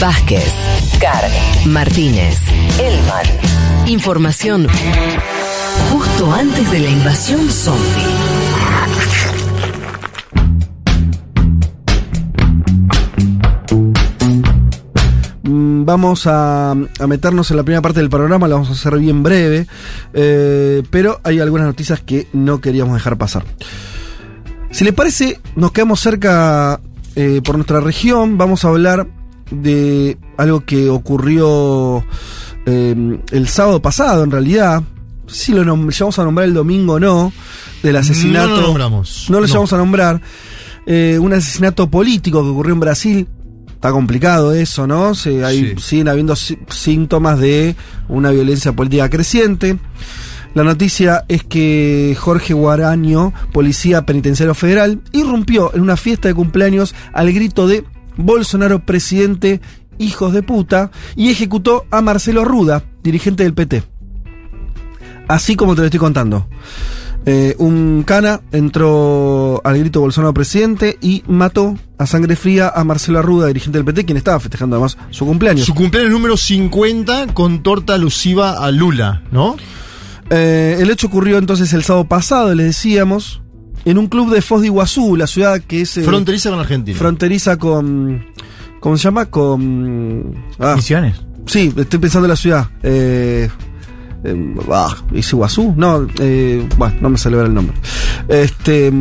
[0.00, 0.52] Vázquez,
[1.00, 1.30] Carg,
[1.66, 2.38] Martínez,
[2.78, 3.26] Elman.
[3.86, 4.66] Información
[5.90, 7.82] justo antes de la invasión zombie.
[15.44, 16.74] Mm, Vamos a,
[17.06, 19.66] meternos en la primera parte del programa, la vamos a hacer bien breve,
[20.12, 23.44] eh, pero hay algunas noticias que no queríamos dejar pasar.
[24.72, 26.80] Si les parece, nos quedamos cerca
[27.14, 29.06] eh, por nuestra región, vamos a hablar
[29.50, 32.04] de algo que ocurrió
[32.66, 34.82] eh, el sábado pasado, en realidad.
[35.28, 37.32] Si lo llegamos a nombrar el domingo o no,
[37.82, 38.48] del asesinato.
[38.48, 39.26] No lo nombramos.
[39.28, 39.46] No lo No.
[39.46, 40.20] llegamos a nombrar.
[40.86, 43.26] Eh, un asesinato político que ocurrió en Brasil.
[43.74, 45.14] Está complicado eso, ¿no?
[45.14, 45.82] Se, hay, Sí.
[45.82, 47.74] Siguen habiendo sí- síntomas de
[48.08, 49.78] una violencia política creciente.
[50.54, 56.94] La noticia es que Jorge Guaraño, policía penitenciario federal, irrumpió en una fiesta de cumpleaños
[57.12, 57.84] al grito de
[58.16, 59.60] Bolsonaro presidente,
[59.98, 63.82] hijos de puta, y ejecutó a Marcelo Ruda, dirigente del PT.
[65.28, 66.46] Así como te lo estoy contando.
[67.28, 73.18] Eh, un cana entró al grito Bolsonaro presidente y mató a sangre fría a Marcelo
[73.18, 75.66] Arruda, dirigente del PT, quien estaba festejando además su cumpleaños.
[75.66, 79.56] Su cumpleaños número 50 con torta alusiva a Lula, ¿no?
[80.30, 83.42] Eh, el hecho ocurrió entonces el sábado pasado, les decíamos,
[83.86, 86.98] en un club de Foz de Iguazú, la ciudad que es eh, Fronteriza con Argentina.
[86.98, 88.26] fronteriza con.
[88.80, 89.26] ¿Cómo se llama?
[89.26, 90.34] Con.
[90.58, 91.16] ah, Misiones.
[91.46, 92.68] sí, estoy pensando en la ciudad.
[92.82, 93.48] Eh,
[94.24, 95.72] eh, ah, ¿Es Iguazú?
[95.76, 97.76] No, eh, bueno, no me sale el nombre.
[98.28, 98.92] Este.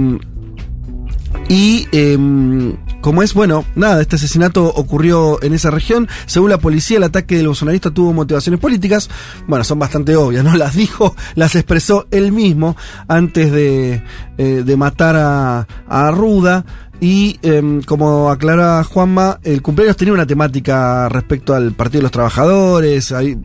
[1.47, 6.07] Y em, como es, bueno, nada, este asesinato ocurrió en esa región.
[6.25, 9.09] Según la policía, el ataque del bolsonarista tuvo motivaciones políticas.
[9.47, 10.55] Bueno, son bastante obvias, ¿no?
[10.65, 12.75] Las dijo, las expresó él mismo
[13.07, 14.01] antes de,
[14.37, 16.65] eh, de matar a, a Arruda.
[16.99, 22.11] Y em, como aclara Juanma, el cumpleaños tenía una temática respecto al Partido de los
[22.11, 23.37] Trabajadores, el,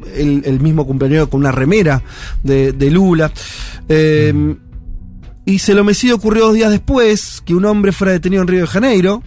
[0.44, 2.00] el mismo cumpleaños con una remera
[2.42, 3.30] de, de Lula.
[3.88, 4.56] Em,
[5.44, 8.60] y se el homicidio ocurrió dos días después que un hombre fuera detenido en Río
[8.62, 9.22] de Janeiro,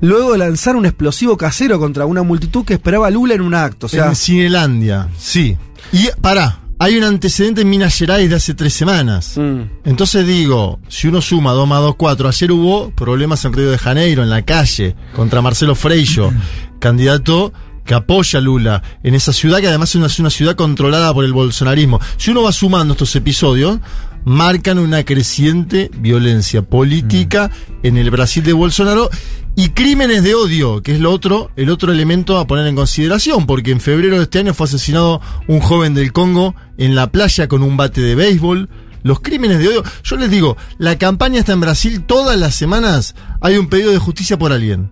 [0.00, 3.54] luego de lanzar un explosivo casero contra una multitud que esperaba a Lula en un
[3.54, 3.86] acto.
[3.86, 5.56] O sea, en Cinelandia, sí.
[5.92, 9.34] Y pará, hay un antecedente en Minas Gerais de hace tres semanas.
[9.36, 13.70] mm, Entonces digo, si uno suma 2 más 2, 4, ayer hubo problemas en Río
[13.70, 16.32] de Janeiro, en la calle, contra Marcelo Freixo,
[16.80, 17.52] candidato
[17.84, 21.12] que apoya a Lula en esa ciudad, que además es una, es una ciudad controlada
[21.12, 22.00] por el bolsonarismo.
[22.16, 23.78] Si uno va sumando estos episodios,
[24.24, 27.50] marcan una creciente violencia política
[27.82, 29.10] en el Brasil de Bolsonaro
[29.56, 33.46] y crímenes de odio, que es lo otro, el otro elemento a poner en consideración,
[33.46, 37.48] porque en febrero de este año fue asesinado un joven del Congo en la playa
[37.48, 38.68] con un bate de béisbol.
[39.02, 39.82] Los crímenes de odio.
[40.04, 43.14] Yo les digo, la campaña está en Brasil todas las semanas.
[43.40, 44.90] Hay un pedido de justicia por alguien.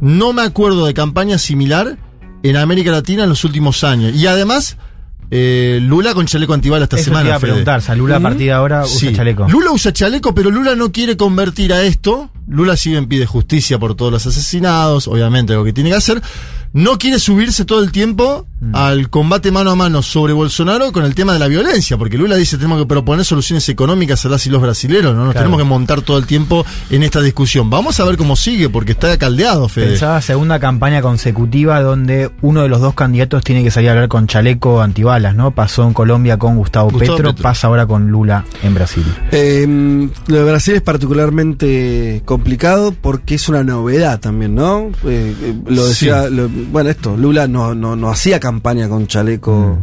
[0.00, 1.98] No me acuerdo de campaña similar
[2.42, 4.14] en América Latina en los últimos años.
[4.14, 4.76] Y además,
[5.36, 7.22] eh, Lula con chaleco antibala esta Eso semana.
[7.22, 7.50] te iba a Fede.
[7.50, 7.82] preguntar.
[7.82, 9.12] Salula a partir de ahora usa Sí.
[9.12, 9.48] chaleco.
[9.48, 12.30] Lula usa chaleco, pero Lula no quiere convertir a esto.
[12.48, 16.22] Lula si bien pide justicia por todos los asesinados, obviamente algo que tiene que hacer.
[16.72, 18.74] No quiere subirse todo el tiempo Mm.
[18.74, 22.34] al combate mano a mano sobre Bolsonaro con el tema de la violencia, porque Lula
[22.36, 25.44] dice tenemos que proponer soluciones económicas a las y los brasileros, no nos Claro.
[25.44, 27.68] tenemos que montar todo el tiempo en esta discusión.
[27.68, 29.88] Vamos a ver cómo sigue, porque está caldeado, Fede.
[29.90, 34.08] Pensaba segunda campaña consecutiva donde uno de los dos candidatos tiene que salir a hablar
[34.08, 35.50] con chaleco antibalas, ¿no?
[35.50, 37.42] Pasó en Colombia con Gustavo, Gustavo Petro, Petro.
[37.42, 39.04] pasa ahora con Lula en Brasil.
[39.30, 44.90] em, lo de Brasil es particularmente complicado porque es una novedad también, ¿no?
[45.04, 49.78] Eh, eh, lo decía, lo- bueno, esto, Lula no, no, no hacía campaña con chaleco.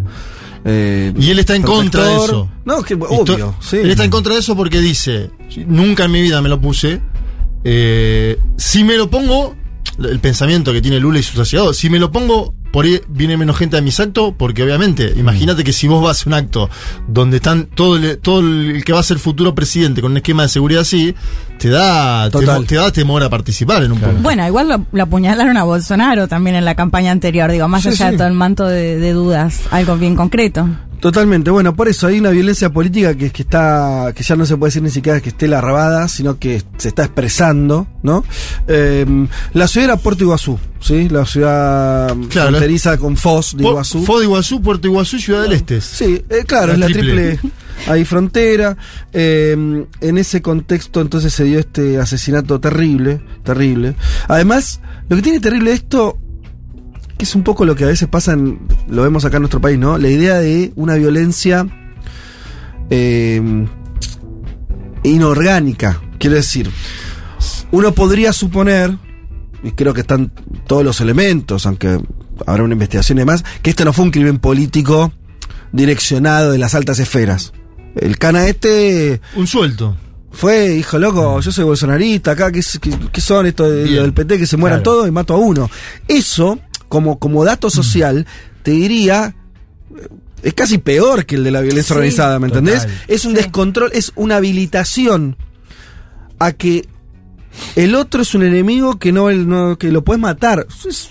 [0.66, 2.50] eh, Y él está en contra de eso.
[2.66, 3.78] No, que Y to- obvio, sí.
[3.78, 5.30] Él está en contra de eso porque dice,
[5.68, 7.00] nunca en mi vida me lo puse.
[7.64, 9.56] si me lo pongo,
[10.00, 13.38] el pensamiento que tiene Lula y sus asociados, si me lo pongo, por ahí viene
[13.38, 16.70] menos gente a mis actos, porque obviamente, imagínate que si vos vas a un acto
[17.08, 20.44] donde están todo el, todo el que va a ser futuro presidente con un esquema
[20.44, 21.14] de seguridad así,
[21.58, 22.66] te da, Total.
[22.66, 24.22] te da temor a participar en un punto.
[24.22, 27.90] Bueno, igual lo, lo apuñalaron a Bolsonaro también en la campaña anterior, digo, más Sí,
[27.90, 28.12] allá sí.
[28.12, 30.68] de todo el manto de, de dudas, algo bien concreto.
[31.02, 34.56] Totalmente, bueno, por eso hay una violencia política que, que está, que ya no se
[34.56, 38.24] puede decir ni siquiera que esté larvada, sino que se está expresando, ¿no?
[38.68, 41.10] Eh, la ciudad era Puerto Iguazú, ¿sí?
[41.10, 44.04] La ciudad Claro, fronteriza con Foz de Iguazú.
[44.06, 45.82] Foz de Iguazú, Puerto Iguazú y Ciudad del Este.
[45.82, 47.38] Sí, eh, claro, La es la triple.
[47.38, 47.52] triple,
[47.88, 48.78] ahí frontera.
[49.12, 49.54] Eh,
[50.02, 53.96] en ese contexto entonces se dio este asesinato terrible, terrible.
[54.28, 56.20] Además, lo que tiene terrible esto,
[57.22, 58.58] que es un poco lo que a veces pasa, en,
[58.90, 60.00] lo vemos acá en nuestro país, ¿no?
[60.00, 61.68] La idea de una violencia
[62.90, 63.68] eh,
[65.04, 66.72] inorgánica, quiero decir.
[67.72, 68.98] Uno podría suponer
[69.64, 70.32] y creo que están
[70.66, 72.00] todos los elementos, aunque
[72.48, 75.12] habrá una investigación y demás, que este no fue un crimen político
[75.72, 77.54] direccionado de las altas esferas.
[77.96, 79.96] El cana este Un suelto.
[80.32, 84.40] fue, hijo loco, yo soy bolsonarista, acá, ¿qué, es- qué- qué son estos del PT
[84.40, 84.92] que se mueran Claro.
[84.98, 85.70] todos y mato a uno?
[86.08, 86.58] Eso,
[86.92, 88.28] como, como dato social,
[88.64, 89.34] te diría,
[89.98, 90.08] eh,
[90.44, 92.82] es casi peor que el de la violencia Sí, organizada, ¿me entendés?
[92.82, 93.02] total.
[93.08, 93.38] Es un Sí.
[93.38, 95.38] descontrol, es una habilitación
[96.38, 96.86] a que
[97.78, 100.68] el otro es un enemigo que no, no- que lo puedes matar.
[100.88, 101.10] Es,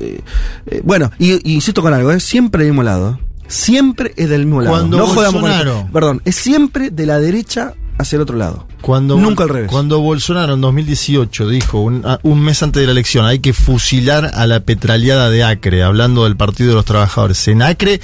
[0.00, 0.20] eh,
[0.66, 3.20] eh, bueno, y, y insisto con algo, es siempre del mismo lado.
[3.46, 4.74] Siempre es del mismo lado.
[4.76, 5.88] Cuando no jodamos con Bolsonaro-.
[5.92, 8.66] Perdón, es siempre de la derecha hacia el otro lado.
[8.80, 9.70] Cuando, Nunca al revés.
[9.70, 13.52] Cuando Bolsonaro en 2018 dijo, un, a- un mes antes de la elección, hay que
[13.52, 17.46] fusilar a la petraleada de Acre, hablando del Partido de los Trabajadores.
[17.48, 18.00] En Acre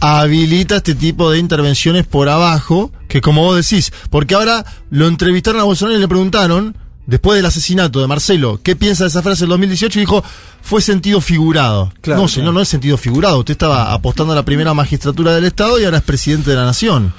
[0.00, 5.60] habilita este tipo de intervenciones por abajo, que como vos decís, porque ahora lo entrevistaron
[5.60, 6.76] a Bolsonaro y le preguntaron,
[7.06, 9.98] después del asesinato de Marcelo, ¿qué piensa de esa frase del 2018?
[9.98, 10.24] Y dijo,
[10.62, 11.92] fue sentido figurado.
[12.00, 12.52] Claro, no, señor, claro.
[12.54, 13.38] no es sentido figurado.
[13.40, 16.64] Usted estaba apostando a la primera magistratura del Estado y ahora es presidente de la
[16.64, 17.12] Nación.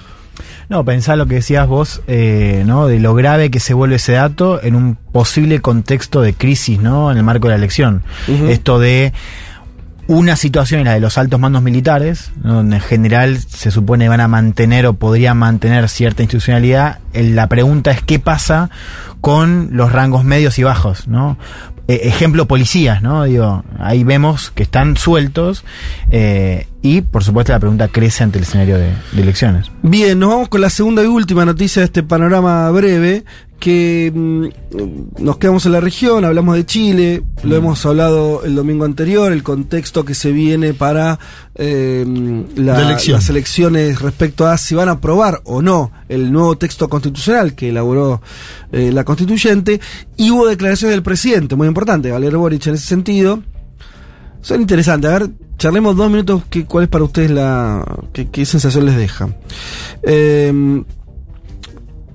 [0.71, 2.88] No, pensá lo que decías vos, eh, ¿no?
[2.88, 7.12] De lo grave que se vuelve ese dato en un posible contexto de crisis, ¿no?
[7.12, 8.03] En el marco de la elección.
[8.47, 9.12] Esto de
[10.07, 12.56] una situación en la de los altos mandos militares, ¿no?
[12.56, 17.00] donde en general se supone van a mantener o podrían mantener cierta institucionalidad.
[17.13, 18.69] La pregunta es qué pasa
[19.19, 21.38] con los rangos medios y bajos, ¿no?
[21.91, 23.25] Eh, ejemplo, policías, ¿no?
[23.25, 25.65] Digo, ahí vemos que están sueltos
[26.09, 29.69] eh, y, por supuesto, la pregunta crece ante el escenario de, de elecciones.
[29.83, 33.25] Bien, nos vamos con la segunda y última noticia de este panorama breve,
[33.61, 38.83] que mm, nos quedamos en la región, hablamos de Chile, lo hemos hablado el domingo
[38.85, 41.19] anterior, el contexto que se viene para
[41.55, 42.03] eh,
[42.55, 43.15] la- De elección.
[43.17, 47.69] las elecciones respecto a si van a aprobar o no el nuevo texto constitucional que
[47.69, 48.21] elaboró
[48.71, 49.79] eh, la constituyente,
[50.17, 53.41] y hubo declaraciones del presidente, muy importante, Valero Boric en ese sentido.
[54.41, 55.11] Son interesantes.
[55.11, 55.29] A ver,
[55.59, 56.41] charlemos dos minutos.
[56.49, 57.85] ¿qué, ¿Cuál es para ustedes la.
[58.11, 59.29] qué, qué sensación les deja?
[60.01, 60.83] Eh,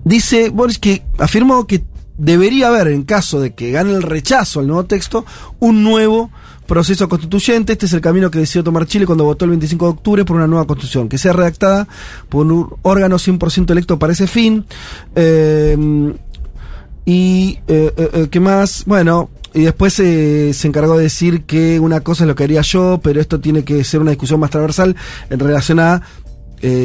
[0.07, 1.85] dice Boris que afirmó que
[2.17, 5.27] debería haber, en caso de que gane el rechazo al nuevo texto,
[5.59, 6.31] un nuevo
[6.67, 7.73] proceso constituyente.
[7.73, 10.37] Este es el camino que decidió tomar Chile cuando votó el 25 de octubre por
[10.37, 11.87] una nueva constitución, que sea redactada
[12.29, 14.65] por un órgano 100% electo para ese fin.
[15.15, 16.15] Eh,
[17.05, 18.85] y, eh, eh, eh, ¿qué más?
[18.85, 23.01] Bueno, y después se encargó de decir que una cosa es lo que haría yo,
[23.03, 24.97] pero esto tiene que ser una discusión más transversal
[25.31, 26.03] en relación a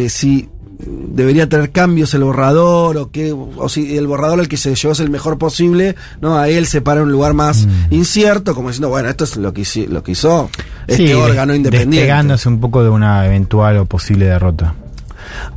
[0.07, 0.47] si
[0.85, 4.93] debería tener cambios el borrador o que o si el borrador al que se llevó
[4.93, 8.69] es el mejor posible no a él se para en un lugar más incierto como
[8.69, 10.49] diciendo bueno esto es lo que hizo, lo que hizo
[10.87, 14.75] este Sí, órgano independiente Despegándose un poco de una eventual o posible derrota.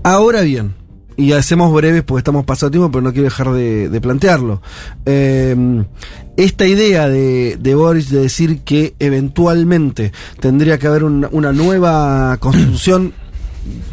[0.02, 0.74] Ahora bien,
[1.16, 4.60] y hacemos breves porque estamos pasando tiempo, pero no quiero dejar de, de plantearlo.
[5.06, 5.84] Eh,
[6.36, 12.36] esta idea de, de Boris de decir que eventualmente tendría que haber una, una nueva
[12.40, 13.14] constitución,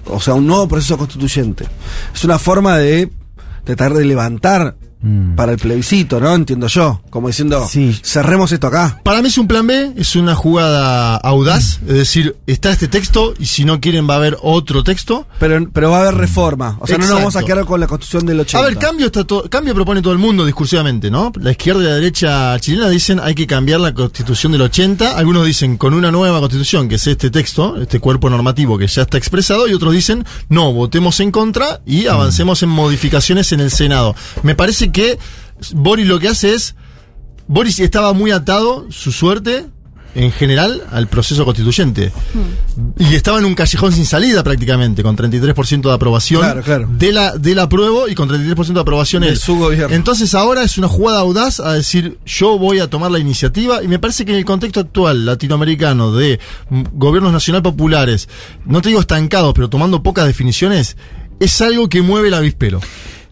[0.06, 1.66] o sea, un nuevo proceso constituyente,
[2.14, 3.12] es una forma de
[3.64, 5.36] tratar de levantar Mm.
[5.36, 6.34] para el plebiscito, ¿no?
[6.36, 7.98] Entiendo yo, como diciendo, Sí.
[8.04, 9.00] cerremos esto acá.
[9.04, 13.34] Para mí es un plan B, es una jugada audaz, es decir, está este texto
[13.40, 15.26] y si no quieren va a haber otro texto.
[15.40, 16.78] Pero, pero va a haber reforma.
[16.80, 18.60] O sea, no nos vamos a quedar con la constitución del 80.
[18.60, 21.32] A ver, cambio está to- cambio propone todo el mundo discursivamente, ¿no?
[21.40, 25.46] La izquierda y la derecha chilena dicen hay que cambiar la constitución del 80, algunos
[25.46, 29.18] dicen con una nueva constitución, que es este texto, este cuerpo normativo que ya está
[29.18, 34.16] expresado, y otros dicen no, votemos en contra y avancemos en modificaciones en el Senado.
[34.44, 35.18] Me parece que
[35.74, 36.76] Boris lo que hace es,
[37.48, 39.66] Boris estaba muy atado, su suerte,
[40.14, 42.12] en general, al proceso constituyente.
[43.00, 46.90] Y estaba en un callejón sin salida prácticamente, con 33% de aprobación Claro, claro.
[46.92, 49.38] de la del apruebo y con 33% de aprobación De él.
[49.38, 49.96] su gobierno.
[49.96, 53.88] Entonces ahora es una jugada audaz a decir yo voy a tomar la iniciativa y
[53.88, 58.28] me parece que en el contexto actual latinoamericano de mm, gobiernos nacional populares,
[58.66, 60.98] no te digo estancados, pero tomando pocas definiciones,
[61.40, 62.82] es algo que mueve el avispero.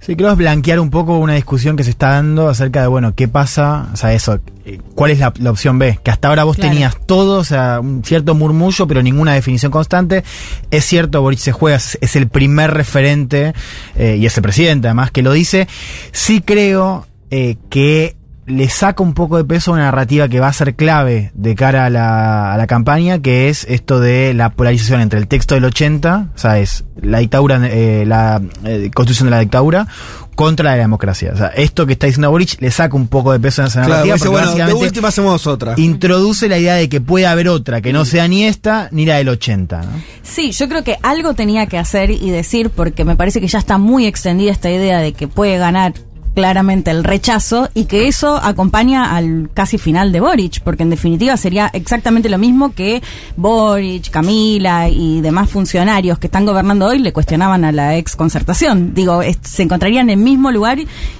[0.09, 3.13] Sí, creo es blanquear un poco una discusión que se está dando acerca de, bueno,
[3.13, 6.45] qué pasa, o sea, eso, eh, cuál es la, la opción B, que hasta ahora
[6.45, 6.71] vos Claro.
[6.71, 10.23] tenías todo, o sea, un cierto murmullo, pero ninguna definición constante.
[10.71, 13.53] Es cierto, Boris se juega, es el primer referente,
[13.97, 15.67] eh, y es el presidente además que lo dice.
[16.11, 18.15] Sí creo eh, que
[18.49, 21.55] le saca un poco de peso a una narrativa que va a ser clave de
[21.55, 25.55] cara a la, a la campaña, que es esto de la polarización entre el texto
[25.55, 29.87] del 80, o sea, es la dictadura, eh, la eh, constitución de la dictadura,
[30.35, 31.31] contra la democracia.
[31.33, 33.81] O sea, esto que está diciendo Boric le saca un poco de peso a esa
[33.81, 35.73] Claro, narrativa, dice, porque bueno, de básicamente última hacemos otra.
[35.77, 39.17] introduce la idea de que puede haber otra, que no sea ni esta ni la
[39.17, 39.81] del 80.
[39.81, 39.87] ¿no?
[40.23, 43.59] Sí, yo creo que algo tenía que hacer y decir porque me parece que ya
[43.59, 45.93] está muy extendida esta idea de que puede ganar
[46.39, 51.35] claramente el rechazo y que eso acompaña al casi final de Boric, porque en definitiva
[51.35, 53.01] sería exactamente lo mismo que
[53.35, 58.93] Boric, Camila y demás funcionarios que están gobernando hoy le cuestionaban a la ex concertación.
[58.93, 60.77] Digo, es- se encontrarían en el mismo lugar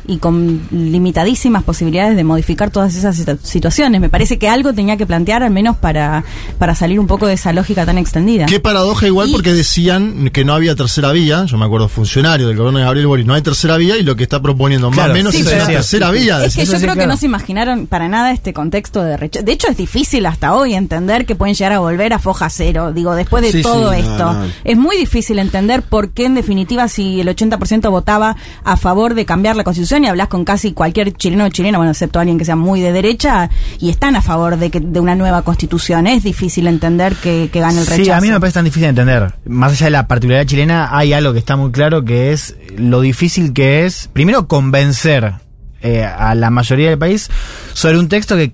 [0.07, 3.99] y con limitadísimas posibilidades de modificar todas esas situ- situaciones.
[3.99, 6.23] Me parece que algo tenía que plantear al menos para,
[6.57, 8.45] para salir un poco de esa lógica tan extendida.
[8.45, 12.47] Qué paradoja igual Y- porque decían que no había tercera vía, yo me acuerdo funcionario
[12.47, 15.08] del gobierno de Gabriel Boric, no hay tercera vía y lo que está proponiendo Claro,
[15.09, 16.45] más o menos sí, es pero- una tercera vía.
[16.45, 17.11] Es que yo sí, creo que claro.
[17.11, 19.45] no se imaginaron para nada este contexto de rechazo.
[19.45, 22.91] De hecho, es difícil hasta hoy entender que pueden llegar a volver a foja cero.
[22.93, 24.33] Digo, después de Sí, todo no, esto.
[24.33, 24.45] no.
[24.63, 29.25] Es muy difícil entender por qué, en definitiva, si el 80% votaba a favor de
[29.25, 32.45] cambiar la constitución y hablas con casi cualquier chileno o chilena, bueno, excepto alguien que
[32.45, 33.49] sea muy de derecha,
[33.79, 36.07] y están a favor de, que, de una nueva constitución.
[36.07, 38.03] Es difícil entender que, que gane el rechazo.
[38.03, 39.33] Sí, a mí me parece tan difícil de entender.
[39.45, 43.01] Más allá de la particularidad chilena, hay algo que está muy claro que es lo
[43.01, 47.29] difícil que es, primero, convencer eh, a la mayoría del país
[47.73, 48.53] sobre un texto que.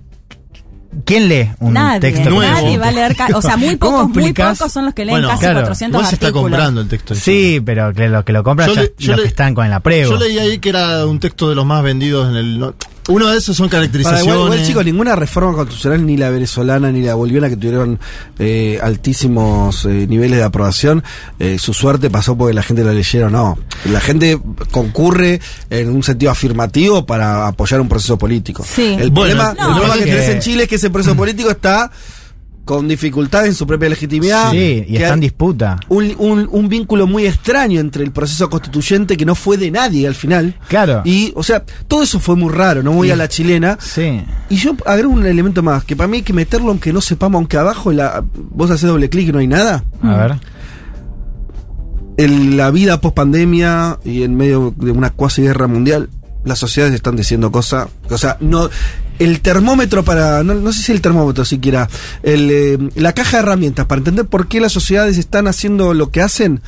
[1.04, 2.40] ¿Quién lee un Nadie, texto nuevo.
[2.50, 3.14] nadie va a leer.
[3.34, 5.94] O sea, muy ¿Cómo pocos, muy pocos son los que leen Bueno, casi claro, 400
[5.98, 6.50] Igual se está artículos.
[6.50, 7.14] comprando el texto.
[7.14, 9.54] Sí, pero que los que lo compran Yo ya le- yo los le- que están
[9.54, 10.10] con el apruebo.
[10.12, 12.72] Yo leí ahí que era un texto de los más vendidos en el...
[13.08, 14.24] no- Uno de esos son Para caracterizaciones.
[14.34, 17.98] igual, igual, chicos, ninguna reforma constitucional, ni la venezolana ni la boliviana, que tuvieron
[18.38, 21.02] eh, altísimos eh, niveles de aprobación,
[21.38, 23.58] eh, su suerte pasó porque la gente la leyera o no.
[23.90, 24.38] La gente
[24.70, 28.64] concurre en un sentido afirmativo para apoyar un proceso político.
[28.64, 28.96] Sí.
[28.98, 30.90] El Bueno, problema, no, el problema es que que- tenés en Chile es que ese
[30.90, 31.90] proceso político está
[32.66, 34.50] con dificultades en su propia legitimidad.
[34.50, 35.78] Sí, y está en disputa.
[35.88, 40.06] un, un- un vínculo muy extraño entre el proceso constituyente que no fue de nadie
[40.06, 40.56] al final.
[40.68, 41.00] Claro.
[41.04, 43.78] Y, o sea, todo eso fue muy raro, no voy a la chilena.
[43.80, 44.20] Sí.
[44.50, 47.38] Y yo agrego un elemento más, que para mí hay que meterlo aunque no sepamos,
[47.38, 49.84] aunque abajo la, vos haces doble clic y no hay nada.
[50.02, 50.34] A ver.
[52.18, 56.08] En la vida post pandemia y en medio de una cuasi guerra mundial,
[56.46, 58.70] las sociedades están diciendo cosas, o sea, no
[59.18, 61.88] el termómetro para, no, no sé si el termómetro siquiera,
[62.22, 66.10] el, eh, la caja de herramientas para entender por qué las sociedades están haciendo lo
[66.10, 66.62] que hacen,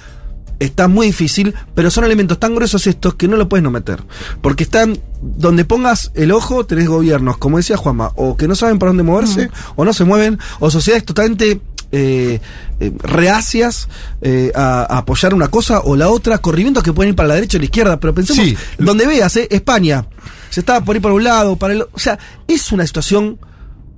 [0.59, 4.03] está muy difícil, pero son elementos tan gruesos estos que no lo puedes no meter.
[4.41, 8.79] Porque están, donde pongas el ojo, tenés gobiernos, como decía Juanma, o que no saben
[8.79, 11.61] para dónde moverse, o no se mueven, o sociedades totalmente
[11.93, 12.41] eh,
[12.81, 13.89] eh, reacias
[14.21, 17.35] eh, a, a apoyar una cosa o la otra, corrimientos que pueden ir para la
[17.37, 18.57] derecha o la izquierda, pero pensemos, Sí.
[18.79, 20.07] donde veas, eh, España,
[20.51, 23.39] se estaba por ir para un lado, para el o sea, es una situación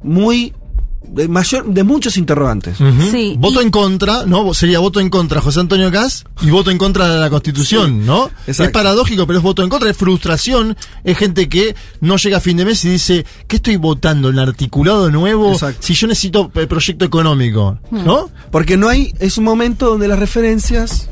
[0.02, 0.54] muy
[1.02, 2.76] de mayor, de muchos interrogantes.
[3.10, 4.52] Sí, voto y- en contra, ¿no?
[4.54, 8.30] Sería voto en contra José Antonio Caz y voto en contra de la Constitución, ¿no?
[8.46, 8.64] exacto.
[8.64, 12.40] Es paradójico, pero es voto en contra, es frustración, es gente que no llega a
[12.40, 14.28] fin de mes y dice, ¿qué estoy votando?
[14.28, 15.52] ¿Un articulado nuevo?
[15.52, 15.78] Exacto.
[15.80, 18.04] Si yo necesito el proyecto económico, Hmm.
[18.04, 18.30] ¿no?
[18.52, 21.08] Porque no hay, es un momento donde las referencias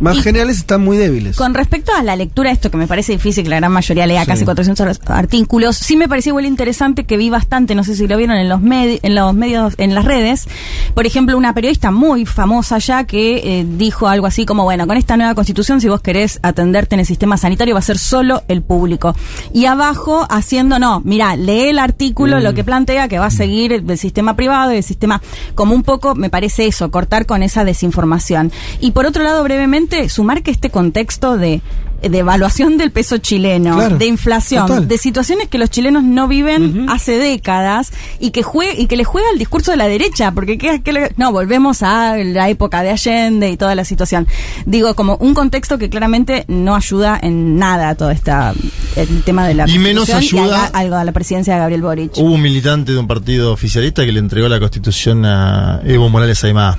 [0.00, 1.36] más Y- generales están muy débiles.
[1.36, 4.22] Con respecto a la lectura, esto que me parece difícil que la gran mayoría lea
[4.22, 4.26] Sí.
[4.26, 8.16] casi 400 artículos, sí me pareció igual interesante que vi bastante, no sé si lo
[8.16, 10.46] vieron en los, en los medios, en las redes,
[10.94, 14.96] por ejemplo, una periodista muy famosa ya que eh, dijo algo así como, bueno, con
[14.96, 18.42] esta nueva constitución, si vos querés atenderte en el sistema sanitario, va a ser solo
[18.48, 19.14] el público.
[19.52, 23.72] Y abajo haciendo, no, mira, lee el artículo, lo que plantea que va a seguir
[23.72, 25.20] el, el sistema privado y el sistema,
[25.54, 28.52] como un poco, me parece eso, cortar con esa desinformación.
[28.80, 31.60] Y por otro lado, brevemente, sumar que este contexto de
[32.02, 34.86] de evaluación del peso chileno, Claro, de inflación, total.
[34.86, 39.04] de situaciones que los chilenos no viven hace décadas y que jue y que le
[39.04, 42.82] juega el discurso de la derecha, porque ¿qué- qué le- no volvemos a la época
[42.82, 44.28] de Allende y toda la situación.
[44.66, 48.52] Digo, como un contexto que claramente no ayuda en nada a todo esta
[48.94, 52.12] el tema de la Y menos ayuda- algo a la presidencia de Gabriel Boric.
[52.18, 56.44] Hubo un militante de un partido oficialista que le entregó la constitución a Evo Morales
[56.44, 56.78] Aymá.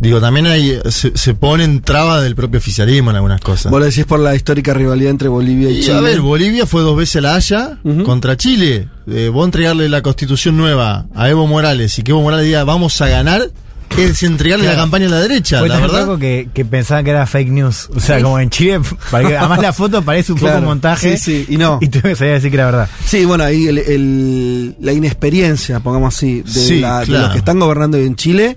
[0.00, 3.70] Digo, también hay, se, se ponen traba del propio oficialismo en algunas cosas.
[3.70, 5.94] Vos lo decís por la histórica rivalidad entre Bolivia y, Y Chile.
[5.96, 8.88] a ver, Bolivia fue dos veces a la Haya contra Chile.
[9.06, 13.00] Eh, vos entregarle la constitución nueva a Evo Morales y que Evo Morales diga vamos
[13.00, 13.48] a ganar,
[13.96, 14.76] es entregarle Claro.
[14.78, 16.18] la campaña a la derecha, Fue la tan verdad.
[16.18, 17.88] que, que pensaban que era fake news.
[17.94, 18.80] O sea, como en Chile,
[19.10, 20.56] para que- además la foto parece un Claro.
[20.56, 21.16] poco montaje.
[21.16, 21.78] Sí, sí, y no.
[21.82, 22.88] Y tuve que salir a decir que era verdad.
[23.06, 27.38] Sí, bueno, ahí el- el- la inexperiencia, pongamos así, de, Sí, la- de los que
[27.38, 28.56] están gobernando hoy en Chile,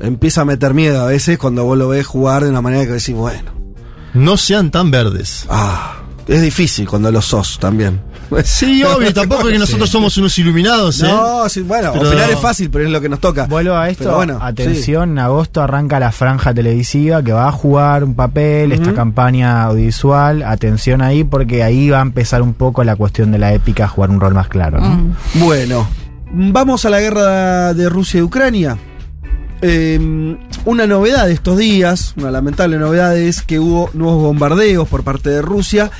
[0.00, 2.92] empieza a meter miedo a veces cuando vos lo ves jugar de una manera que
[2.92, 3.50] decís, bueno,
[4.14, 5.46] No sean tan verdes.
[5.50, 8.00] ah, es difícil cuando lo sos también.
[8.42, 11.06] Sí, obvio, tampoco es que nosotros somos unos iluminados, ¿eh?
[11.06, 13.46] No, sí, bueno, Pero- opinar es fácil, pero es lo que nos toca.
[13.46, 14.02] Vuelvo a esto.
[14.02, 18.72] Pero bueno, Atención, en agosto arranca la franja televisiva que va a jugar un papel,
[18.72, 20.42] esta campaña audiovisual.
[20.42, 23.88] Atención ahí, porque ahí va a empezar un poco la cuestión de la épica a
[23.88, 24.80] jugar un rol más claro.
[24.80, 24.88] ¿no?
[24.88, 25.14] Mm.
[25.34, 25.86] Bueno,
[26.32, 28.76] vamos a la guerra de Rusia y Ucrania.
[29.62, 35.02] Eh, una novedad de estos días, una lamentable novedad es que hubo nuevos bombardeos por
[35.02, 35.90] parte de Rusia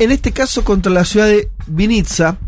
[0.00, 2.38] en este caso contra la ciudad de Vinitsa.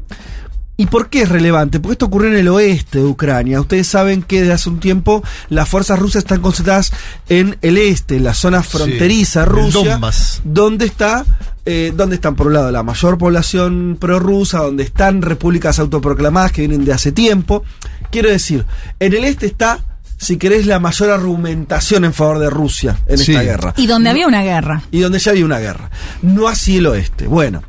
[0.79, 1.79] ¿Y por qué es relevante?
[1.79, 3.61] Porque esto ocurrió en el oeste de Ucrania.
[3.61, 6.93] Ustedes saben que desde hace un tiempo las fuerzas rusas están concentradas
[7.29, 10.41] en el este, en la zona fronteriza Rusia, Donbass.
[10.45, 11.27] donde está,
[11.67, 16.63] eh, donde están por un lado la mayor población prorrusa, donde están repúblicas autoproclamadas que
[16.63, 17.63] vienen de hace tiempo.
[18.11, 18.65] Quiero decir,
[18.99, 19.79] en el este está,
[20.23, 23.33] si querés, la mayor argumentación en favor de Rusia en Sí.
[23.33, 23.75] esta guerra.
[23.77, 24.83] Y donde había una guerra.
[24.91, 25.91] Y donde ya había una guerra.
[26.23, 27.27] No así el oeste.
[27.27, 27.63] Bueno,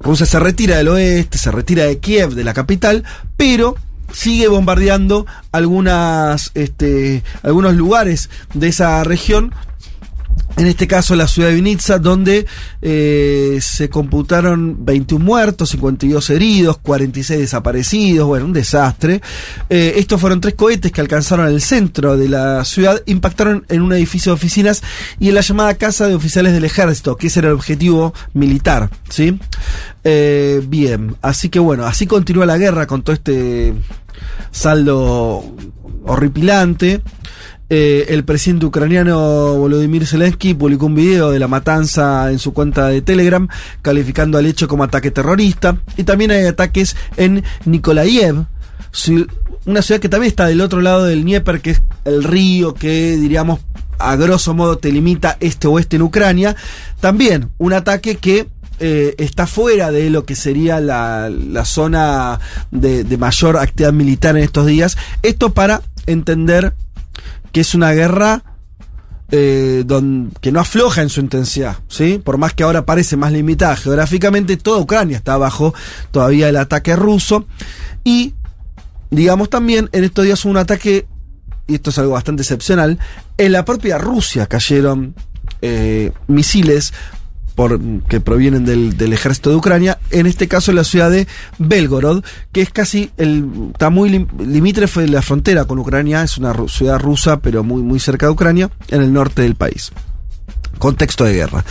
[0.00, 3.04] Rusia se retira del oeste, se retira de Kiev, de la capital,
[3.36, 3.76] pero
[4.12, 9.54] sigue bombardeando algunas, este, algunos lugares de esa región.
[10.56, 12.46] En este caso, la ciudad de Vinitsa, donde
[12.82, 19.22] eh, se computaron 21 muertos, 52 heridos, 46 desaparecidos, bueno, un desastre.
[19.70, 23.92] Eh, estos fueron tres cohetes que alcanzaron el centro de la ciudad, impactaron en un
[23.92, 24.82] edificio de oficinas
[25.18, 28.90] y en la llamada casa de oficiales del ejército, que ese era el objetivo militar,
[29.08, 29.38] ¿sí?
[30.04, 33.74] Eh, bien, así que bueno, así continúa la guerra con todo este
[34.50, 35.44] saldo
[36.04, 37.00] horripilante.
[37.72, 42.88] Eh, el presidente ucraniano Volodymyr Zelensky publicó un video de la matanza en su cuenta
[42.88, 43.46] de Telegram,
[43.80, 45.76] calificando al hecho como ataque terrorista.
[45.96, 48.44] Y también hay ataques en Nikolaev,
[49.66, 53.16] una ciudad que también está del otro lado del Dnieper, que es el río que,
[53.16, 53.60] diríamos,
[54.00, 56.56] a grosso modo te limita este-oeste en Ucrania.
[56.98, 58.48] También un ataque que
[58.80, 61.30] eh, está fuera de lo que sería la,
[61.64, 62.40] zona
[62.72, 64.96] de mayor actividad militar en estos días.
[65.22, 66.74] Esto para entender
[67.52, 68.42] que es una guerra
[69.32, 69.84] eh,
[70.40, 72.20] que no afloja en su intensidad, ¿sí?
[72.22, 75.72] Por más que ahora parece más limitada geográficamente, toda Ucrania está bajo
[76.10, 77.46] todavía el ataque ruso.
[78.02, 78.34] Y,
[79.10, 81.06] digamos también, en estos días hubo un ataque,
[81.68, 82.98] y esto es algo bastante excepcional,
[83.38, 85.14] en la propia Rusia cayeron
[85.62, 86.92] eh, misiles
[87.60, 91.26] por, que provienen del, del ejército de Ucrania, en este caso en la ciudad de
[91.58, 96.38] Belgorod, que es casi el, está muy lim- limítrofe de la frontera con Ucrania, es
[96.38, 99.92] una ciudad rusa, pero muy, muy cerca de Ucrania, en el norte del país.
[100.78, 101.62] Contexto de guerra.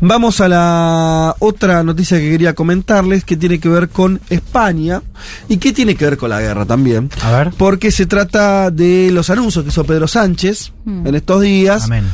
[0.00, 5.00] Vamos a la otra noticia que quería comentarles, que tiene que ver con España
[5.48, 7.08] y que tiene que ver con la guerra también.
[7.22, 7.52] A ver.
[7.56, 11.06] Porque se trata de los anuncios que hizo Pedro Sánchez Mm.
[11.06, 12.04] en estos días Amén.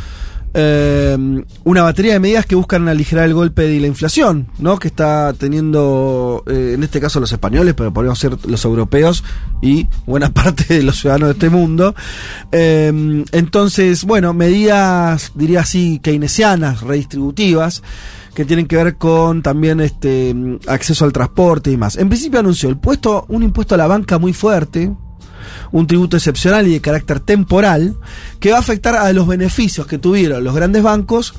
[0.55, 1.17] Eh,
[1.65, 4.79] una batería de medidas que buscan aligerar el golpe de la inflación, ¿no?
[4.79, 9.25] Que está teniendo, eh, en este caso los españoles, pero podríamos ser los europeos
[9.63, 11.95] y buena parte de los ciudadanos de este mundo.
[12.51, 17.83] Eh, entonces, bueno, medidas, diría así, keynesianas, redistributivas
[18.35, 20.35] que tienen que ver con también este
[20.67, 21.97] acceso al transporte y más.
[21.97, 24.91] En principio anunció el puesto, un impuesto a la banca muy fuerte,
[25.71, 27.97] un tributo excepcional y de carácter temporal
[28.41, 31.35] que va a afectar a los beneficios que tuvieron los grandes bancos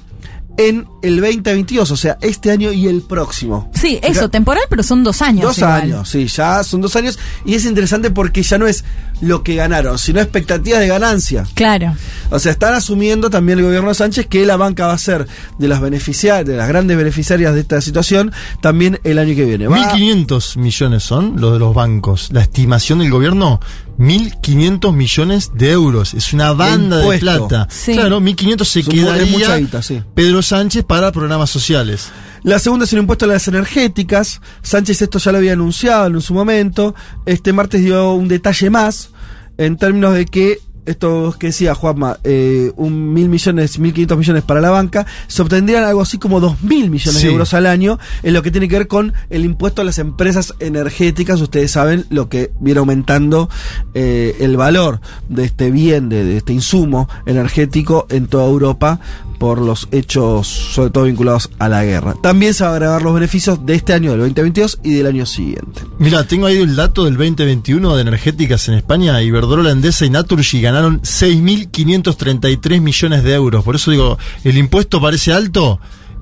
[0.55, 3.71] en el 2022, o sea, este año y el próximo.
[3.73, 5.41] Sí, eso, temporal, pero son dos años.
[5.45, 5.81] Dos igual.
[5.81, 8.83] años, sí, ya son dos años y es interesante porque ya no es
[9.19, 11.43] lo que ganaron, sino expectativas de ganancia.
[11.55, 11.95] Claro.
[12.29, 15.27] O sea, están asumiendo también el gobierno de Sánchez que la banca va a ser
[15.57, 19.67] de las beneficiarias, de las grandes beneficiarias de esta situación también el año que viene.
[19.67, 22.29] Va- 1.500 millones son los de los bancos.
[22.31, 23.59] La estimación del gobierno,
[23.97, 26.13] 1.500 millones de euros.
[26.13, 27.67] Es una banda de plata.
[27.69, 27.93] Sí.
[27.93, 30.01] Claro, 1.500 se es quedaría mucha guita, sí.
[30.13, 32.11] Pedro Sánchez para programas sociales.
[32.43, 34.41] La segunda es un impuesto a las energéticas.
[34.61, 36.95] Sánchez esto ya lo había anunciado en su momento.
[37.25, 39.11] Este martes dio un detalle más
[39.57, 44.43] en términos de que esto que decía Juanma, eh, un mil millones, mil quinientos millones
[44.43, 47.27] para la banca, se obtendrían algo así como dos mil millones Sí.
[47.27, 49.97] de euros al año en lo que tiene que ver con el impuesto a las
[49.99, 51.41] empresas energéticas.
[51.41, 53.49] Ustedes saben lo que viene aumentando
[53.93, 58.99] eh, el valor de este bien, de, de este insumo energético en toda Europa
[59.43, 62.15] por los hechos, sobre todo vinculados a la guerra.
[62.23, 65.25] También se van a agregar los beneficios de este año, del 2022 y del año
[65.25, 65.81] siguiente.
[65.99, 69.21] Mira, tengo ahí el dato del 2021 de energéticas en España.
[69.21, 73.65] Iberdrola, Endesa y Naturgy ganaron 6.533 millones de euros.
[73.65, 75.77] Por eso digo, el impuesto parece alto.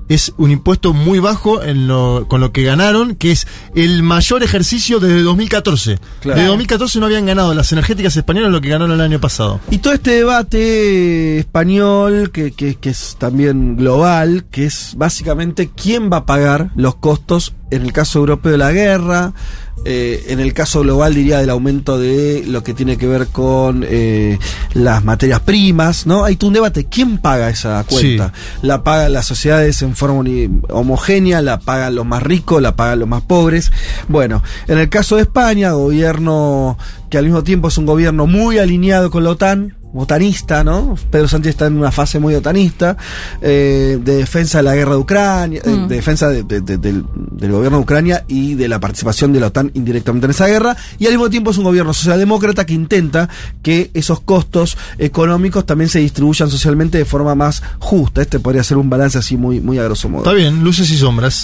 [0.08, 4.42] Es un impuesto muy bajo en lo, con lo que ganaron, que es el mayor
[4.42, 5.98] ejercicio desde 2014.
[6.20, 6.36] Claro.
[6.36, 9.60] Desde 2014 no habían ganado las energéticas españolas lo que ganaron el año pasado.
[9.70, 16.10] Y todo este debate español, que, que- que es también global, que es básicamente quién
[16.12, 19.32] va a pagar los costos en el caso europeo de la guerra,
[19.84, 23.84] eh, en el caso global diría del aumento de lo que tiene que ver con
[23.88, 24.38] eh,
[24.74, 26.24] las materias primas, ¿no?
[26.24, 28.32] Hay un debate, ¿quién paga esa cuenta?
[28.62, 30.22] ¿La pagan las sociedades en forma
[30.70, 31.42] homogénea?
[31.42, 32.62] ¿La pagan los más ricos?
[32.62, 33.72] ¿La pagan los más pobres?
[34.08, 36.78] Bueno, en el caso de España, gobierno
[37.10, 40.96] que al mismo tiempo es un gobierno muy alineado con la OTAN, otanista, ¿no?
[41.10, 42.96] Pedro Sánchez está en una fase muy otanista,
[43.40, 45.88] eh, de defensa de la guerra de Ucrania, eh, Mm.
[45.88, 49.40] de defensa de- de- de- del, del gobierno de Ucrania y de la participación de
[49.40, 52.74] la OTAN indirectamente en esa guerra, y al mismo tiempo es un gobierno socialdemócrata que
[52.74, 53.28] intenta
[53.62, 58.22] que esos costos económicos también se distribuyan socialmente de forma más justa.
[58.22, 60.22] Este podría ser un balance así muy, muy a grosso modo.
[60.24, 61.34] Está bien, luces y sombras.